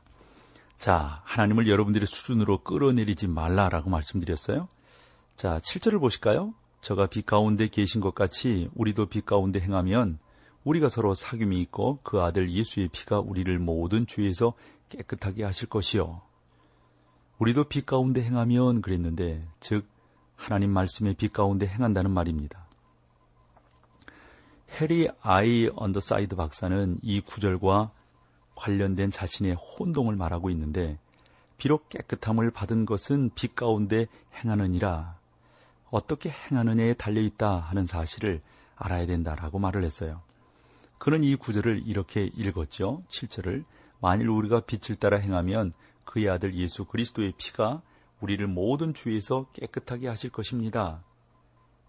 자, 0.78 1.20
하나님을 1.24 1.68
여러분들의 1.68 2.06
수준으로 2.06 2.62
끌어내리지 2.62 3.28
말라라고 3.28 3.90
말씀드렸어요. 3.90 4.68
자, 5.36 5.58
7절을 5.58 6.00
보실까요? 6.00 6.54
저가 6.80 7.06
빛 7.06 7.26
가운데 7.26 7.68
계신 7.68 8.00
것 8.00 8.14
같이 8.14 8.70
우리도 8.74 9.06
빛 9.06 9.26
가운데 9.26 9.60
행하면 9.60 10.18
우리가 10.64 10.88
서로 10.88 11.12
사귐이 11.12 11.60
있고 11.62 11.98
그 12.02 12.22
아들 12.22 12.50
예수의 12.50 12.88
피가 12.88 13.20
우리를 13.20 13.58
모든 13.58 14.06
죄에서 14.06 14.54
깨끗하게 14.88 15.44
하실 15.44 15.68
것이요. 15.68 16.22
우리도 17.38 17.64
빛 17.64 17.84
가운데 17.84 18.22
행하면 18.22 18.80
그랬는데 18.80 19.46
즉 19.60 19.86
하나님 20.36 20.70
말씀의 20.70 21.14
빛 21.14 21.32
가운데 21.32 21.66
행한다는 21.66 22.10
말입니다. 22.10 22.63
해리 24.80 25.08
아이언사이드 25.22 26.34
박사는 26.34 26.98
이 27.00 27.20
구절과 27.20 27.92
관련된 28.56 29.12
자신의 29.12 29.54
혼동을 29.54 30.16
말하고 30.16 30.50
있는데 30.50 30.98
비록 31.58 31.88
깨끗함을 31.90 32.50
받은 32.50 32.84
것은 32.84 33.30
빛 33.36 33.54
가운데 33.54 34.06
행하느니라 34.34 35.16
어떻게 35.90 36.30
행하느냐에 36.30 36.94
달려 36.94 37.20
있다 37.20 37.56
하는 37.56 37.86
사실을 37.86 38.42
알아야 38.74 39.06
된다라고 39.06 39.60
말을 39.60 39.84
했어요. 39.84 40.22
그는 40.98 41.22
이 41.22 41.36
구절을 41.36 41.84
이렇게 41.86 42.30
읽었죠. 42.34 43.04
7절을 43.08 43.64
만일 44.00 44.28
우리가 44.28 44.60
빛을 44.60 44.98
따라 44.98 45.18
행하면 45.18 45.72
그의 46.04 46.28
아들 46.28 46.54
예수 46.54 46.84
그리스도의 46.84 47.34
피가 47.36 47.80
우리를 48.20 48.44
모든 48.48 48.92
죄에서 48.92 49.46
깨끗하게 49.52 50.08
하실 50.08 50.30
것입니다. 50.30 51.04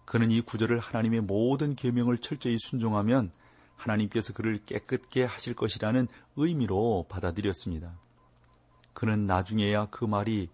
그는 0.06 0.30
이 0.30 0.40
구절을 0.40 0.78
하나님의 0.78 1.20
모든 1.20 1.74
계명을 1.74 2.18
철저히 2.18 2.56
순종하면 2.58 3.30
하나님께서 3.76 4.32
그를 4.32 4.64
깨끗게 4.64 5.24
하실 5.24 5.54
것이라는 5.54 6.08
의미로 6.36 7.04
받아들였습니다. 7.08 7.92
그는 8.94 9.26
나중에야 9.26 9.88
그 9.90 10.06
말이 10.06 10.48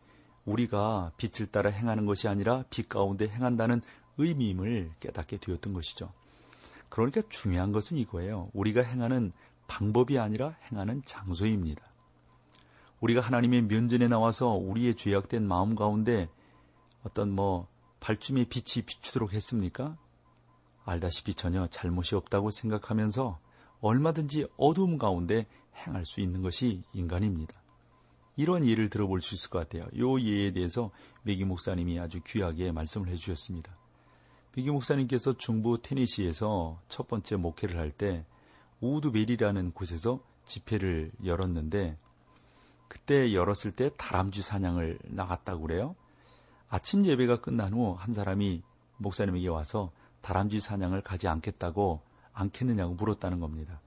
우리가 0.44 1.12
빛을 1.16 1.48
따라 1.52 1.70
행하는 1.70 2.06
것이 2.06 2.26
아니라 2.26 2.64
빛 2.70 2.88
가운데 2.88 3.28
행한다는 3.28 3.82
의미임을 4.18 4.90
깨닫게 4.98 5.36
되었던 5.36 5.72
것이죠. 5.72 6.12
그러니까 6.88 7.22
중요한 7.28 7.72
것은 7.72 7.98
이거예요. 7.98 8.50
우리가 8.52 8.82
행하는 8.82 9.32
방법이 9.68 10.18
아니라 10.18 10.56
행하는 10.70 11.02
장소입니다. 11.04 11.82
우리가 13.00 13.20
하나님의 13.20 13.62
면전에 13.62 14.08
나와서 14.08 14.48
우리의 14.48 14.96
죄악된 14.96 15.46
마음 15.46 15.74
가운데 15.74 16.28
어떤 17.04 17.30
뭐 17.30 17.68
발춤의 18.02 18.46
빛이 18.46 18.84
비추도록 18.84 19.32
했습니까? 19.32 19.96
알다시피 20.84 21.34
전혀 21.34 21.68
잘못이 21.68 22.16
없다고 22.16 22.50
생각하면서 22.50 23.38
얼마든지 23.80 24.48
어두움 24.56 24.98
가운데 24.98 25.46
행할 25.76 26.04
수 26.04 26.20
있는 26.20 26.42
것이 26.42 26.82
인간입니다. 26.92 27.54
이런 28.36 28.66
예를 28.66 28.90
들어볼 28.90 29.22
수 29.22 29.36
있을 29.36 29.50
것 29.50 29.60
같아요. 29.60 29.86
이 29.92 30.28
예에 30.28 30.52
대해서 30.52 30.90
메기 31.22 31.44
목사님이 31.44 32.00
아주 32.00 32.20
귀하게 32.26 32.72
말씀을 32.72 33.08
해주셨습니다. 33.08 33.72
메기 34.56 34.70
목사님께서 34.70 35.36
중부 35.36 35.80
테니시에서 35.80 36.80
첫 36.88 37.06
번째 37.06 37.36
목회를 37.36 37.78
할 37.78 37.92
때 37.92 38.26
우드베리라는 38.80 39.70
곳에서 39.72 40.18
집회를 40.44 41.12
열었는데 41.24 41.96
그때 42.88 43.32
열었을 43.32 43.70
때 43.70 43.90
다람쥐 43.96 44.42
사냥을 44.42 44.98
나갔다고 45.04 45.62
그래요. 45.62 45.94
아침 46.72 47.04
예배가 47.04 47.42
끝난 47.42 47.74
후 47.74 47.96
한 47.96 48.14
사람이 48.14 48.62
목사님에게 48.96 49.46
와서 49.48 49.92
다람쥐 50.22 50.60
사냥을 50.60 51.02
가지 51.02 51.28
않겠다고 51.28 52.00
않겠느냐고 52.32 52.94
물었다는 52.94 53.40
겁니다. 53.40 53.82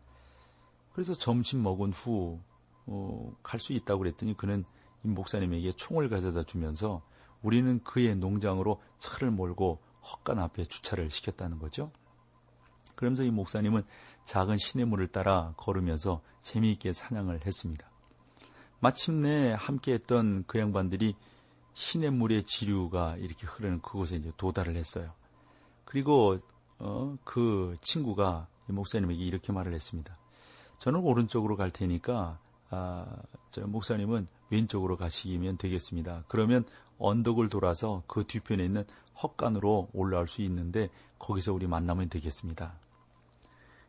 그래서 0.93 1.15
점심 1.15 1.63
먹은 1.63 1.91
후 1.93 2.39
어, 2.85 3.35
갈 3.41 3.59
수 3.59 3.73
있다고 3.73 3.99
그랬더니 3.99 4.37
그는 4.37 4.65
이 5.03 5.07
목사님에게 5.07 5.71
총을 5.71 6.09
가져다 6.09 6.43
주면서 6.43 7.01
우리는 7.41 7.83
그의 7.83 8.15
농장으로 8.17 8.79
차를 8.99 9.31
몰고 9.31 9.81
헛간 10.03 10.37
앞에 10.37 10.65
주차를 10.65 11.09
시켰다는 11.09 11.57
거죠. 11.57 11.91
그러면서 12.93 13.23
이 13.23 13.31
목사님은 13.31 13.83
작은 14.25 14.57
시냇물을 14.57 15.07
따라 15.07 15.55
걸으면서 15.57 16.21
재미있게 16.43 16.93
사냥을 16.93 17.47
했습니다. 17.47 17.89
마침내 18.79 19.55
함께했던 19.57 20.43
그 20.45 20.59
양반들이 20.59 21.15
시냇물의 21.75 22.43
지류가 22.43 23.17
이렇게 23.17 23.45
흐르는 23.45 23.81
그곳에 23.81 24.15
이제 24.15 24.31
도달을 24.37 24.75
했어요. 24.75 25.11
그리고 25.83 26.39
어, 26.79 27.17
그 27.23 27.75
친구가 27.81 28.47
목사님에게 28.67 29.23
이렇게 29.23 29.53
말을 29.53 29.73
했습니다. 29.73 30.17
저는 30.79 31.01
오른쪽으로 31.01 31.55
갈 31.55 31.71
테니까 31.71 32.39
아, 32.71 33.05
저 33.51 33.67
목사님은 33.67 34.27
왼쪽으로 34.49 34.97
가시면 34.97 35.57
되겠습니다. 35.57 36.23
그러면 36.27 36.65
언덕을 36.97 37.49
돌아서 37.49 38.03
그 38.07 38.25
뒤편에 38.25 38.63
있는 38.63 38.85
헛간으로 39.21 39.89
올라올 39.93 40.27
수 40.27 40.41
있는데 40.41 40.89
거기서 41.19 41.53
우리 41.53 41.67
만나면 41.67 42.09
되겠습니다. 42.09 42.73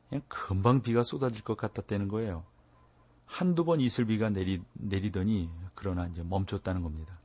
그냥 0.08 0.22
금방 0.28 0.82
비가 0.82 1.02
쏟아질 1.02 1.42
것 1.42 1.56
같았다는 1.56 2.08
거예요. 2.08 2.44
한두 3.24 3.64
번 3.64 3.80
이슬비가 3.80 4.30
내리, 4.30 4.62
내리더니 4.74 5.50
그러나 5.74 6.06
이제 6.06 6.22
멈췄다는 6.22 6.82
겁니다. 6.82 7.18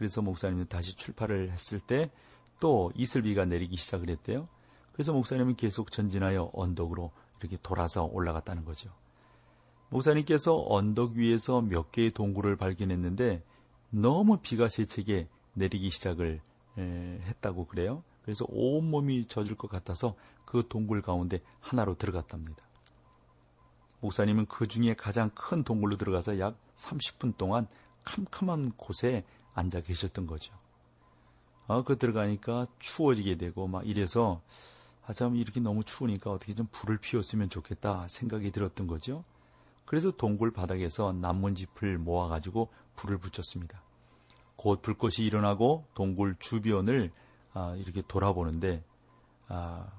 그래서 0.00 0.22
목사님은 0.22 0.68
다시 0.68 0.96
출발을 0.96 1.52
했을 1.52 1.78
때 1.78 2.10
또 2.60 2.92
이슬비가 2.94 3.46
내리기 3.46 3.76
시작을 3.76 4.10
했대요. 4.10 4.46
그래서 4.92 5.12
목사님은 5.12 5.56
계속 5.56 5.90
전진하여 5.90 6.50
언덕으로 6.52 7.10
이렇게 7.40 7.56
돌아서 7.62 8.04
올라갔다는 8.04 8.64
거죠. 8.64 8.90
목사님께서 9.88 10.66
언덕 10.68 11.12
위에서 11.12 11.62
몇 11.62 11.90
개의 11.90 12.12
동굴을 12.12 12.56
발견했는데 12.56 13.42
너무 13.88 14.38
비가 14.40 14.68
세차게 14.68 15.28
내리기 15.54 15.90
시작을 15.90 16.40
에, 16.78 16.82
했다고 16.82 17.66
그래요. 17.66 18.04
그래서 18.22 18.44
온몸이 18.48 19.26
젖을 19.26 19.56
것 19.56 19.68
같아서 19.68 20.14
그 20.44 20.68
동굴 20.68 21.02
가운데 21.02 21.40
하나로 21.60 21.96
들어갔답니다. 21.96 22.62
목사님은 24.00 24.46
그 24.46 24.68
중에 24.68 24.94
가장 24.94 25.30
큰 25.30 25.64
동굴로 25.64 25.96
들어가서 25.96 26.38
약 26.38 26.56
30분 26.76 27.36
동안 27.36 27.66
캄캄한 28.04 28.72
곳에 28.76 29.24
앉아 29.54 29.80
계셨던 29.80 30.26
거죠. 30.26 30.54
아, 31.66 31.82
그 31.82 31.98
들어가니까 31.98 32.66
추워지게 32.78 33.36
되고 33.36 33.66
막 33.68 33.86
이래서 33.86 34.42
아, 35.06 35.12
참 35.12 35.36
이렇게 35.36 35.60
너무 35.60 35.84
추우니까 35.84 36.30
어떻게 36.30 36.54
좀 36.54 36.66
불을 36.72 36.98
피웠으면 36.98 37.48
좋겠다 37.48 38.06
생각이 38.08 38.50
들었던 38.50 38.86
거죠. 38.86 39.24
그래서 39.84 40.10
동굴 40.10 40.52
바닥에서 40.52 41.12
나뭇잎을 41.12 41.98
모아가지고 41.98 42.68
불을 42.96 43.18
붙였습니다. 43.18 43.82
곧 44.56 44.82
불꽃이 44.82 45.26
일어나고 45.26 45.86
동굴 45.94 46.36
주변을 46.38 47.10
아, 47.54 47.74
이렇게 47.76 48.02
돌아보는데 48.06 48.84
아, 49.48 49.90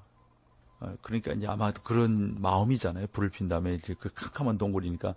아, 0.80 0.96
그러니까 1.02 1.34
이제 1.34 1.48
아마 1.48 1.72
그런 1.72 2.42
마음이잖아요. 2.42 3.08
불을 3.08 3.30
핀 3.30 3.48
다음에 3.48 3.76
이제 3.76 3.96
그 4.00 4.10
캄캄한 4.14 4.58
동굴이니까 4.58 5.16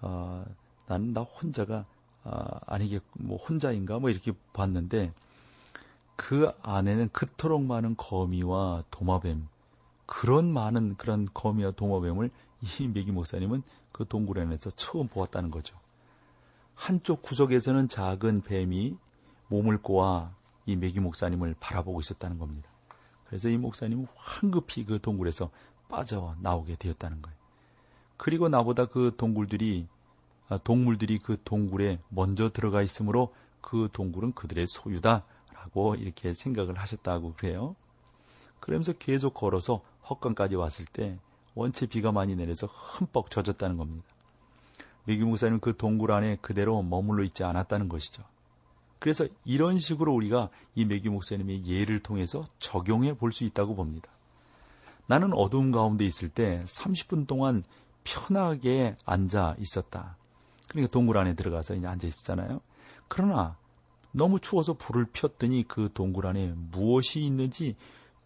어, 0.00 0.44
나는 0.86 1.12
나 1.12 1.22
혼자가 1.22 1.86
아, 2.24 2.60
아니게 2.66 3.00
뭐 3.12 3.36
혼자인가 3.36 3.98
뭐 3.98 4.10
이렇게 4.10 4.32
봤는데 4.52 5.12
그 6.16 6.50
안에는 6.62 7.10
그토록 7.12 7.62
많은 7.62 7.96
거미와 7.96 8.84
도마뱀 8.90 9.46
그런 10.06 10.52
많은 10.52 10.96
그런 10.96 11.28
거미와 11.32 11.72
도마뱀을 11.72 12.30
이 12.62 12.88
메기 12.88 13.12
목사님은 13.12 13.62
그 13.92 14.06
동굴 14.06 14.40
안에서 14.40 14.70
처음 14.72 15.08
보았다는 15.08 15.50
거죠. 15.50 15.76
한쪽 16.74 17.22
구석에서는 17.22 17.88
작은 17.88 18.42
뱀이 18.42 18.96
몸을 19.48 19.78
꼬아 19.78 20.34
이 20.66 20.76
메기 20.76 21.00
목사님을 21.00 21.56
바라보고 21.60 22.00
있었다는 22.00 22.38
겁니다. 22.38 22.68
그래서 23.26 23.48
이 23.48 23.56
목사님은 23.56 24.06
황급히 24.14 24.84
그 24.84 25.00
동굴에서 25.00 25.50
빠져 25.88 26.34
나오게 26.40 26.76
되었다는 26.76 27.22
거예요. 27.22 27.36
그리고 28.16 28.48
나보다 28.48 28.86
그 28.86 29.14
동굴들이 29.16 29.86
아, 29.86 29.93
동물들이 30.62 31.18
그 31.18 31.38
동굴에 31.44 31.98
먼저 32.08 32.50
들어가 32.50 32.82
있으므로 32.82 33.34
그 33.60 33.88
동굴은 33.92 34.32
그들의 34.32 34.66
소유다라고 34.66 35.94
이렇게 35.96 36.32
생각을 36.32 36.78
하셨다고 36.78 37.34
그래요. 37.34 37.74
그러면서 38.60 38.92
계속 38.92 39.34
걸어서 39.34 39.82
헛간까지 40.08 40.56
왔을 40.56 40.84
때 40.86 41.18
원체 41.54 41.86
비가 41.86 42.12
많이 42.12 42.34
내려서 42.36 42.66
흠뻑 42.66 43.30
젖었다는 43.30 43.76
겁니다. 43.76 44.06
미규 45.04 45.26
목사님은 45.26 45.60
그 45.60 45.76
동굴 45.76 46.12
안에 46.12 46.36
그대로 46.40 46.82
머물러 46.82 47.24
있지 47.24 47.44
않았다는 47.44 47.88
것이죠. 47.88 48.22
그래서 48.98 49.26
이런 49.44 49.78
식으로 49.78 50.14
우리가 50.14 50.48
이 50.74 50.84
매규 50.84 51.10
목사님의 51.10 51.66
예를 51.66 52.00
통해서 52.00 52.46
적용해 52.58 53.14
볼 53.16 53.32
수 53.32 53.44
있다고 53.44 53.74
봅니다. 53.74 54.10
나는 55.06 55.34
어두움 55.34 55.70
가운데 55.70 56.06
있을 56.06 56.30
때 56.30 56.62
30분 56.66 57.26
동안 57.26 57.64
편하게 58.04 58.96
앉아 59.04 59.56
있었다. 59.58 60.16
그러니까 60.74 60.90
동굴 60.90 61.16
안에 61.18 61.34
들어가서 61.34 61.76
이제 61.76 61.86
앉아 61.86 62.06
있었잖아요. 62.06 62.60
그러나 63.06 63.56
너무 64.10 64.40
추워서 64.40 64.74
불을 64.74 65.06
폈더니 65.12 65.64
그 65.68 65.88
동굴 65.94 66.26
안에 66.26 66.52
무엇이 66.56 67.20
있는지 67.20 67.76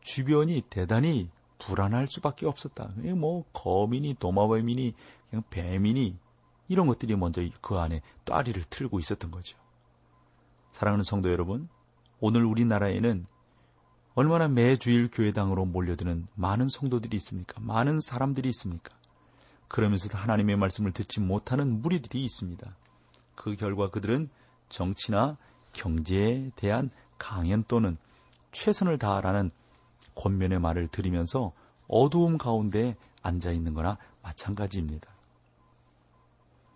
주변이 0.00 0.62
대단히 0.70 1.28
불안할 1.58 2.06
수밖에 2.08 2.46
없었다. 2.46 2.88
뭐 3.16 3.44
거민이 3.52 4.14
도마뱀이니 4.18 4.94
그냥 5.28 5.42
뱀이니 5.50 6.16
이런 6.68 6.87
것들이 6.87 7.16
먼저 7.16 7.42
그 7.61 7.76
안에 7.76 8.00
따리를 8.24 8.62
틀고 8.70 8.98
있었던 8.98 9.30
거죠. 9.30 9.58
사랑하는 10.72 11.04
성도 11.04 11.30
여러분, 11.30 11.68
오늘 12.20 12.44
우리나라에는 12.44 13.26
얼마나 14.14 14.48
매주일 14.48 15.11
교회당으로 15.11 15.66
몰려드는 15.66 16.28
많은 16.34 16.68
성도들이 16.68 17.16
있습니까? 17.18 17.61
많은 17.61 18.00
사람들이 18.00 18.48
있습니까? 18.50 18.97
그러면서도 19.68 20.16
하나님의 20.16 20.57
말씀을 20.57 20.92
듣지 20.92 21.20
못하는 21.20 21.81
무리들이 21.81 22.24
있습니다. 22.24 22.76
그 23.35 23.54
결과 23.54 23.90
그들은 23.90 24.28
정치나 24.68 25.37
경제에 25.72 26.50
대한 26.57 26.90
강연 27.18 27.64
또는 27.68 27.96
최선을 28.52 28.98
다하라는 28.98 29.50
권면의 30.14 30.59
말을 30.59 30.88
들으면서 30.88 31.52
어두움 31.87 32.38
가운데 32.38 32.96
앉아 33.22 33.52
있는 33.52 33.74
거나 33.74 33.98
마찬가지입니다. 34.22 35.09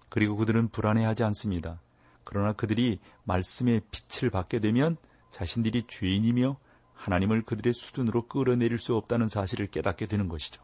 그리고 0.09 0.37
그들은 0.37 0.69
불안해하지 0.69 1.25
않습니다. 1.25 1.81
그러나 2.25 2.53
그들이 2.53 3.01
말씀의 3.25 3.81
빛을 3.91 4.31
받게 4.31 4.61
되면 4.61 4.97
자신들이 5.31 5.85
죄인이며 5.89 6.57
하나님을 6.95 7.43
그들의 7.43 7.73
수준으로 7.73 8.29
끌어내릴 8.29 8.79
수 8.79 8.95
없다는 8.95 9.29
사실을 9.29 9.67
깨닫게 9.67 10.07
되는 10.07 10.29
것이죠. 10.29 10.63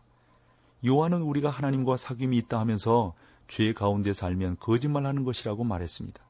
요한은 0.86 1.22
우리가 1.22 1.50
하나님과 1.50 1.96
사귐이 1.96 2.34
있다 2.44 2.58
하면서 2.60 3.14
죄 3.48 3.72
가운데 3.72 4.12
살면 4.12 4.58
거짓말하는 4.60 5.24
것이라고 5.24 5.64
말했습니다. 5.64 6.22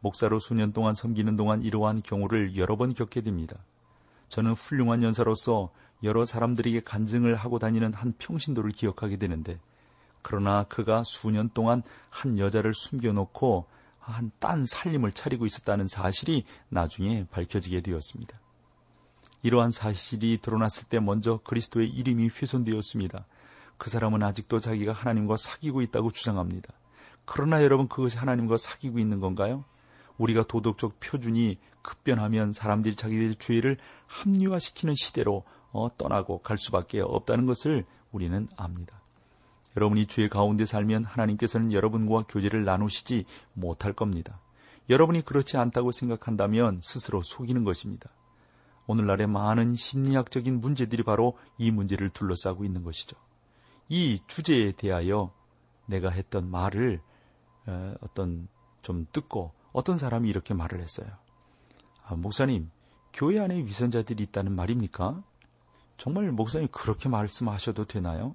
목사로 0.00 0.38
수년 0.38 0.72
동안 0.72 0.94
섬기는 0.94 1.36
동안 1.36 1.62
이러한 1.62 2.02
경우를 2.02 2.56
여러 2.56 2.76
번 2.76 2.94
겪게 2.94 3.20
됩니다. 3.20 3.56
저는 4.28 4.52
훌륭한 4.52 5.02
연사로서 5.02 5.70
여러 6.02 6.24
사람들에게 6.24 6.80
간증을 6.80 7.36
하고 7.36 7.58
다니는 7.58 7.94
한 7.94 8.12
평신도를 8.18 8.72
기억하게 8.72 9.16
되는데, 9.18 9.60
그러나 10.22 10.64
그가 10.64 11.02
수년 11.04 11.50
동안 11.50 11.82
한 12.10 12.38
여자를 12.38 12.74
숨겨놓고 12.74 13.66
한 14.02 14.32
딴 14.40 14.64
살림을 14.66 15.12
차리고 15.12 15.46
있었다는 15.46 15.86
사실이 15.86 16.44
나중에 16.68 17.26
밝혀지게 17.30 17.82
되었습니다. 17.82 18.38
이러한 19.42 19.70
사실이 19.70 20.38
드러났을 20.42 20.84
때 20.88 20.98
먼저 20.98 21.38
그리스도의 21.44 21.88
이름이 21.88 22.28
훼손되었습니다. 22.28 23.24
그 23.82 23.90
사람은 23.90 24.22
아직도 24.22 24.60
자기가 24.60 24.92
하나님과 24.92 25.36
사귀고 25.36 25.82
있다고 25.82 26.12
주장합니다. 26.12 26.72
그러나 27.24 27.64
여러분 27.64 27.88
그것이 27.88 28.16
하나님과 28.16 28.56
사귀고 28.56 29.00
있는 29.00 29.18
건가요? 29.18 29.64
우리가 30.18 30.44
도덕적 30.44 31.00
표준이 31.00 31.58
급변하면 31.82 32.52
사람들이 32.52 32.94
자기들의 32.94 33.34
죄를 33.40 33.78
합리화시키는 34.06 34.94
시대로 34.94 35.42
어, 35.72 35.88
떠나고 35.98 36.42
갈 36.42 36.58
수밖에 36.58 37.00
없다는 37.00 37.46
것을 37.46 37.84
우리는 38.12 38.46
압니다. 38.56 39.00
여러분이 39.76 40.06
죄 40.06 40.28
가운데 40.28 40.64
살면 40.64 41.02
하나님께서는 41.02 41.72
여러분과 41.72 42.26
교제를 42.28 42.64
나누시지 42.64 43.24
못할 43.52 43.92
겁니다. 43.92 44.38
여러분이 44.90 45.22
그렇지 45.22 45.56
않다고 45.56 45.90
생각한다면 45.90 46.78
스스로 46.84 47.24
속이는 47.24 47.64
것입니다. 47.64 48.10
오늘날의 48.86 49.26
많은 49.26 49.74
심리학적인 49.74 50.60
문제들이 50.60 51.02
바로 51.02 51.36
이 51.58 51.72
문제를 51.72 52.10
둘러싸고 52.10 52.64
있는 52.64 52.84
것이죠. 52.84 53.16
이 53.88 54.20
주제에 54.26 54.72
대하여 54.72 55.32
내가 55.86 56.10
했던 56.10 56.50
말을 56.50 57.00
어떤 58.00 58.48
좀 58.82 59.06
듣고 59.12 59.52
어떤 59.72 59.98
사람이 59.98 60.28
이렇게 60.28 60.54
말을 60.54 60.80
했어요. 60.80 61.08
아, 62.04 62.14
목사님, 62.16 62.70
교회 63.12 63.38
안에 63.38 63.58
위선자들이 63.58 64.22
있다는 64.24 64.54
말입니까? 64.54 65.22
정말 65.96 66.32
목사님 66.32 66.68
그렇게 66.72 67.08
말씀하셔도 67.08 67.84
되나요? 67.84 68.34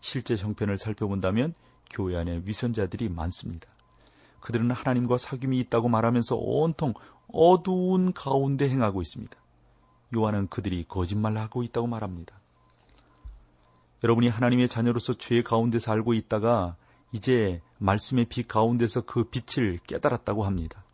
실제 0.00 0.34
형편을 0.34 0.78
살펴본다면 0.78 1.54
교회 1.90 2.16
안에 2.16 2.42
위선자들이 2.44 3.08
많습니다. 3.10 3.68
그들은 4.40 4.70
하나님과 4.70 5.16
사귐이 5.16 5.58
있다고 5.66 5.88
말하면서 5.88 6.36
온통 6.36 6.94
어두운 7.28 8.12
가운데 8.12 8.68
행하고 8.68 9.02
있습니다. 9.02 9.36
요한은 10.16 10.48
그들이 10.48 10.84
거짓말하고 10.88 11.62
있다고 11.62 11.86
말합니다. 11.86 12.39
여러분이 14.02 14.28
하나님의 14.28 14.68
자녀로서 14.68 15.14
죄 15.14 15.42
가운데 15.42 15.78
살고 15.78 16.14
있다가 16.14 16.76
이제 17.12 17.60
말씀의 17.78 18.26
빛 18.26 18.46
가운데서 18.48 19.02
그 19.02 19.24
빛을 19.24 19.78
깨달았다고 19.86 20.44
합니다. 20.44 20.84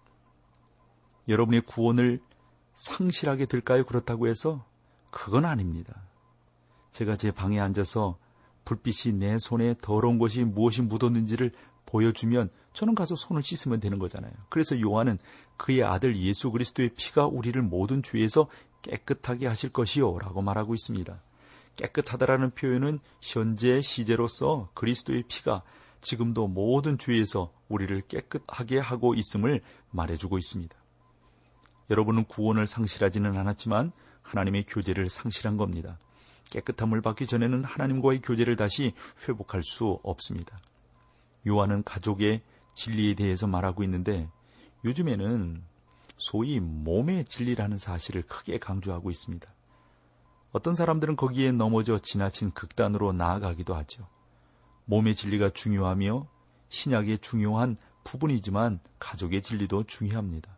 여러분의 1.29 1.63
구원을 1.63 2.21
상실하게 2.75 3.47
될까요? 3.47 3.85
그렇다고 3.85 4.29
해서 4.29 4.65
그건 5.11 5.45
아닙니다. 5.45 6.03
제가 6.91 7.17
제 7.17 7.31
방에 7.31 7.61
앉아서 7.61 8.19
불빛이 8.65 9.15
내 9.19 9.39
손에 9.39 9.75
더러운 9.81 10.19
것이 10.19 10.45
무엇이 10.45 10.83
묻었는지를 10.83 11.53
보여주면 11.87 12.51
저는 12.73 12.95
가서 12.95 13.15
손을 13.15 13.43
씻으면 13.43 13.81
되는 13.81 13.99
거잖아요. 13.99 14.33
그래서 14.49 14.79
요한은 14.81 15.19
그의 15.57 15.85
아들 15.85 16.21
예수 16.21 16.51
그리스도의 16.51 16.91
피가 16.97 17.27
우리를 17.27 17.61
모든 17.63 18.03
죄에서 18.03 18.49
깨끗하게 18.83 19.47
하실 19.47 19.71
것이요 19.71 20.19
라고 20.19 20.43
말하고 20.43 20.75
있습니다. 20.75 21.23
깨끗하다라는 21.77 22.53
표현은 22.53 22.99
현재 23.21 23.81
시제로서 23.81 24.71
그리스도의 24.75 25.25
피가 25.29 25.63
지금도 26.01 26.49
모든 26.49 26.99
죄에서 26.99 27.53
우리를 27.69 28.01
깨끗하게 28.09 28.79
하고 28.79 29.15
있음을 29.15 29.61
말해주고 29.91 30.39
있습니다. 30.39 30.77
여러분은 31.91 32.25
구원을 32.25 32.67
상실하지는 32.67 33.37
않았지만 33.37 33.93
하나님의 34.23 34.67
교제를 34.67 35.09
상실한 35.09 35.57
겁니다. 35.57 35.99
깨끗함을 36.51 37.01
받기 37.01 37.27
전에는 37.27 37.65
하나님과의 37.65 38.23
교제를 38.23 38.57
다시 38.57 38.95
회복할 39.27 39.63
수 39.63 40.01
없습니다. 40.03 40.61
요한은 41.47 41.83
가족의 41.85 42.43
진리에 42.75 43.15
대해서 43.15 43.47
말하고 43.47 43.83
있는데 43.85 44.29
요즘에는 44.85 45.63
소위 46.19 46.61
몸의 46.61 47.25
진리라는 47.27 47.79
사실을 47.79 48.23
크게 48.23 48.59
강조하고 48.59 49.11
있습니다. 49.11 49.56
어떤 50.57 50.75
사람들은 50.75 51.17
거기에 51.17 51.53
넘어져 51.53 51.99
지나친 51.99 52.51
극단으로 52.53 53.13
나아가기도 53.13 53.75
하죠. 53.75 54.09
몸의 54.87 55.15
진리가 55.15 55.51
중요하며 55.51 56.27
신약의 56.71 57.19
중요한 57.19 57.77
부분이지만 58.05 58.81
가족의 58.99 59.43
진리도 59.43 59.85
중요합니다. 59.85 60.57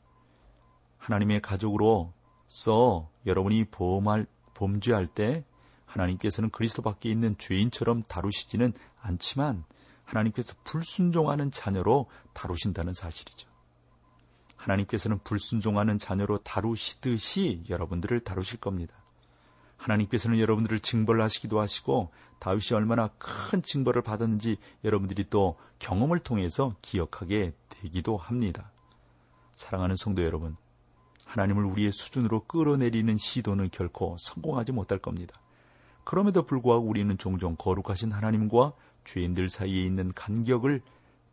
하나님의 0.99 1.43
가족으로서 1.43 3.11
여러분이 3.27 3.65
범할, 3.73 4.29
범죄할 4.55 5.09
때 5.09 5.45
하나님께서는 5.85 6.51
그리스도 6.51 6.81
밖에 6.83 7.11
있는 7.11 7.37
죄인처럼 7.37 8.05
다루시지는 8.05 8.75
않지만 9.01 9.65
하나님께서 10.05 10.55
불순종하는 10.63 11.51
자녀로 11.51 12.09
다루신다는 12.35 12.93
사실이죠. 12.93 13.51
하나님께서는 14.55 15.19
불순종하는 15.25 15.99
자녀로 15.99 16.45
다루시듯이 16.45 17.65
여러분들을 17.69 18.21
다루실 18.21 18.61
겁니다. 18.61 18.95
하나님께서는 19.79 20.39
여러분들을 20.39 20.81
징벌하시기도 20.81 21.59
하시고 21.59 22.11
다윗이 22.41 22.75
얼마나 22.75 23.09
큰 23.19 23.63
징벌을 23.63 24.03
받았는지 24.03 24.59
여러분들이 24.85 25.27
또 25.31 25.57
경험을 25.79 26.19
통해서 26.21 26.75
기억하게 26.83 27.53
되기도 27.69 28.17
합니다. 28.17 28.71
사랑하는 29.55 29.97
성도 29.97 30.23
여러분, 30.23 30.57
하나님을 31.25 31.65
우리의 31.65 31.93
수준으로 31.93 32.45
끌어내리는 32.45 33.17
시도는 33.19 33.71
결코 33.71 34.17
성공하지 34.19 34.73
못할 34.73 34.99
겁니다. 34.99 35.41
그럼에도 36.05 36.45
불구하고 36.45 36.87
우리는 36.87 37.17
종종 37.19 37.55
거룩하신 37.57 38.13
하나님과 38.13 38.73
죄인들 39.05 39.49
사이에 39.49 39.85
있는 39.85 40.13
간격을 40.13 40.81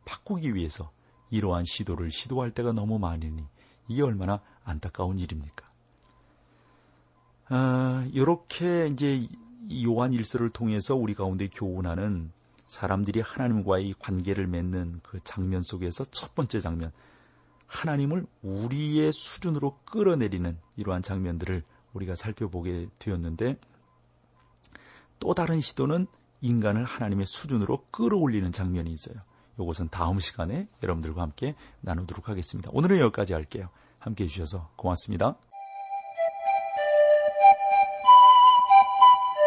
바꾸기 0.06 0.54
위해서 0.54 0.92
이러한 1.30 1.64
시도를 1.66 2.12
시도할 2.12 2.52
때가 2.52 2.72
너무 2.74 3.00
많으니 3.00 3.46
이게 3.88 4.02
얼마나 4.02 4.42
안타까운 4.64 5.20
일입니까? 5.20 5.66
아, 7.50 8.08
이렇게 8.12 8.88
이제 8.88 9.28
요한 9.86 10.14
일서를 10.14 10.50
통해서 10.50 10.96
우리 10.96 11.14
가운데 11.14 11.48
교훈하는 11.48 12.32
사람들이 12.68 13.22
하나님과의 13.22 13.96
관계를 14.00 14.48
맺는 14.48 15.02
그 15.04 15.20
장면 15.24 15.62
속에서 15.62 16.06
첫 16.12 16.34
번째 16.36 16.60
장면, 16.60 16.92
하나님을 17.68 18.26
우리의 18.42 19.12
수준으로 19.12 19.80
끌어내리는 19.86 20.58
이러한 20.78 21.02
장면들을 21.02 21.64
우리가 21.94 22.16
살펴보게 22.16 22.88
되었는데 23.00 23.58
또 25.20 25.34
다른 25.34 25.62
시도는 25.62 26.08
인간을 26.42 26.84
하나님의 26.84 27.26
수준으로 27.26 27.86
끌어올리는 27.92 28.52
장면이 28.52 28.92
있어요. 28.92 29.16
이것은 29.60 29.90
다음 29.90 30.20
시간에 30.20 30.68
여러분들과 30.84 31.22
함께 31.22 31.56
나누도록 31.82 32.28
하겠습니다. 32.28 32.70
오늘은 32.74 33.00
여기까지 33.00 33.34
할게요. 33.34 33.70
함께 34.00 34.26
해주셔서 34.26 34.72
고맙습니다. 34.76 35.38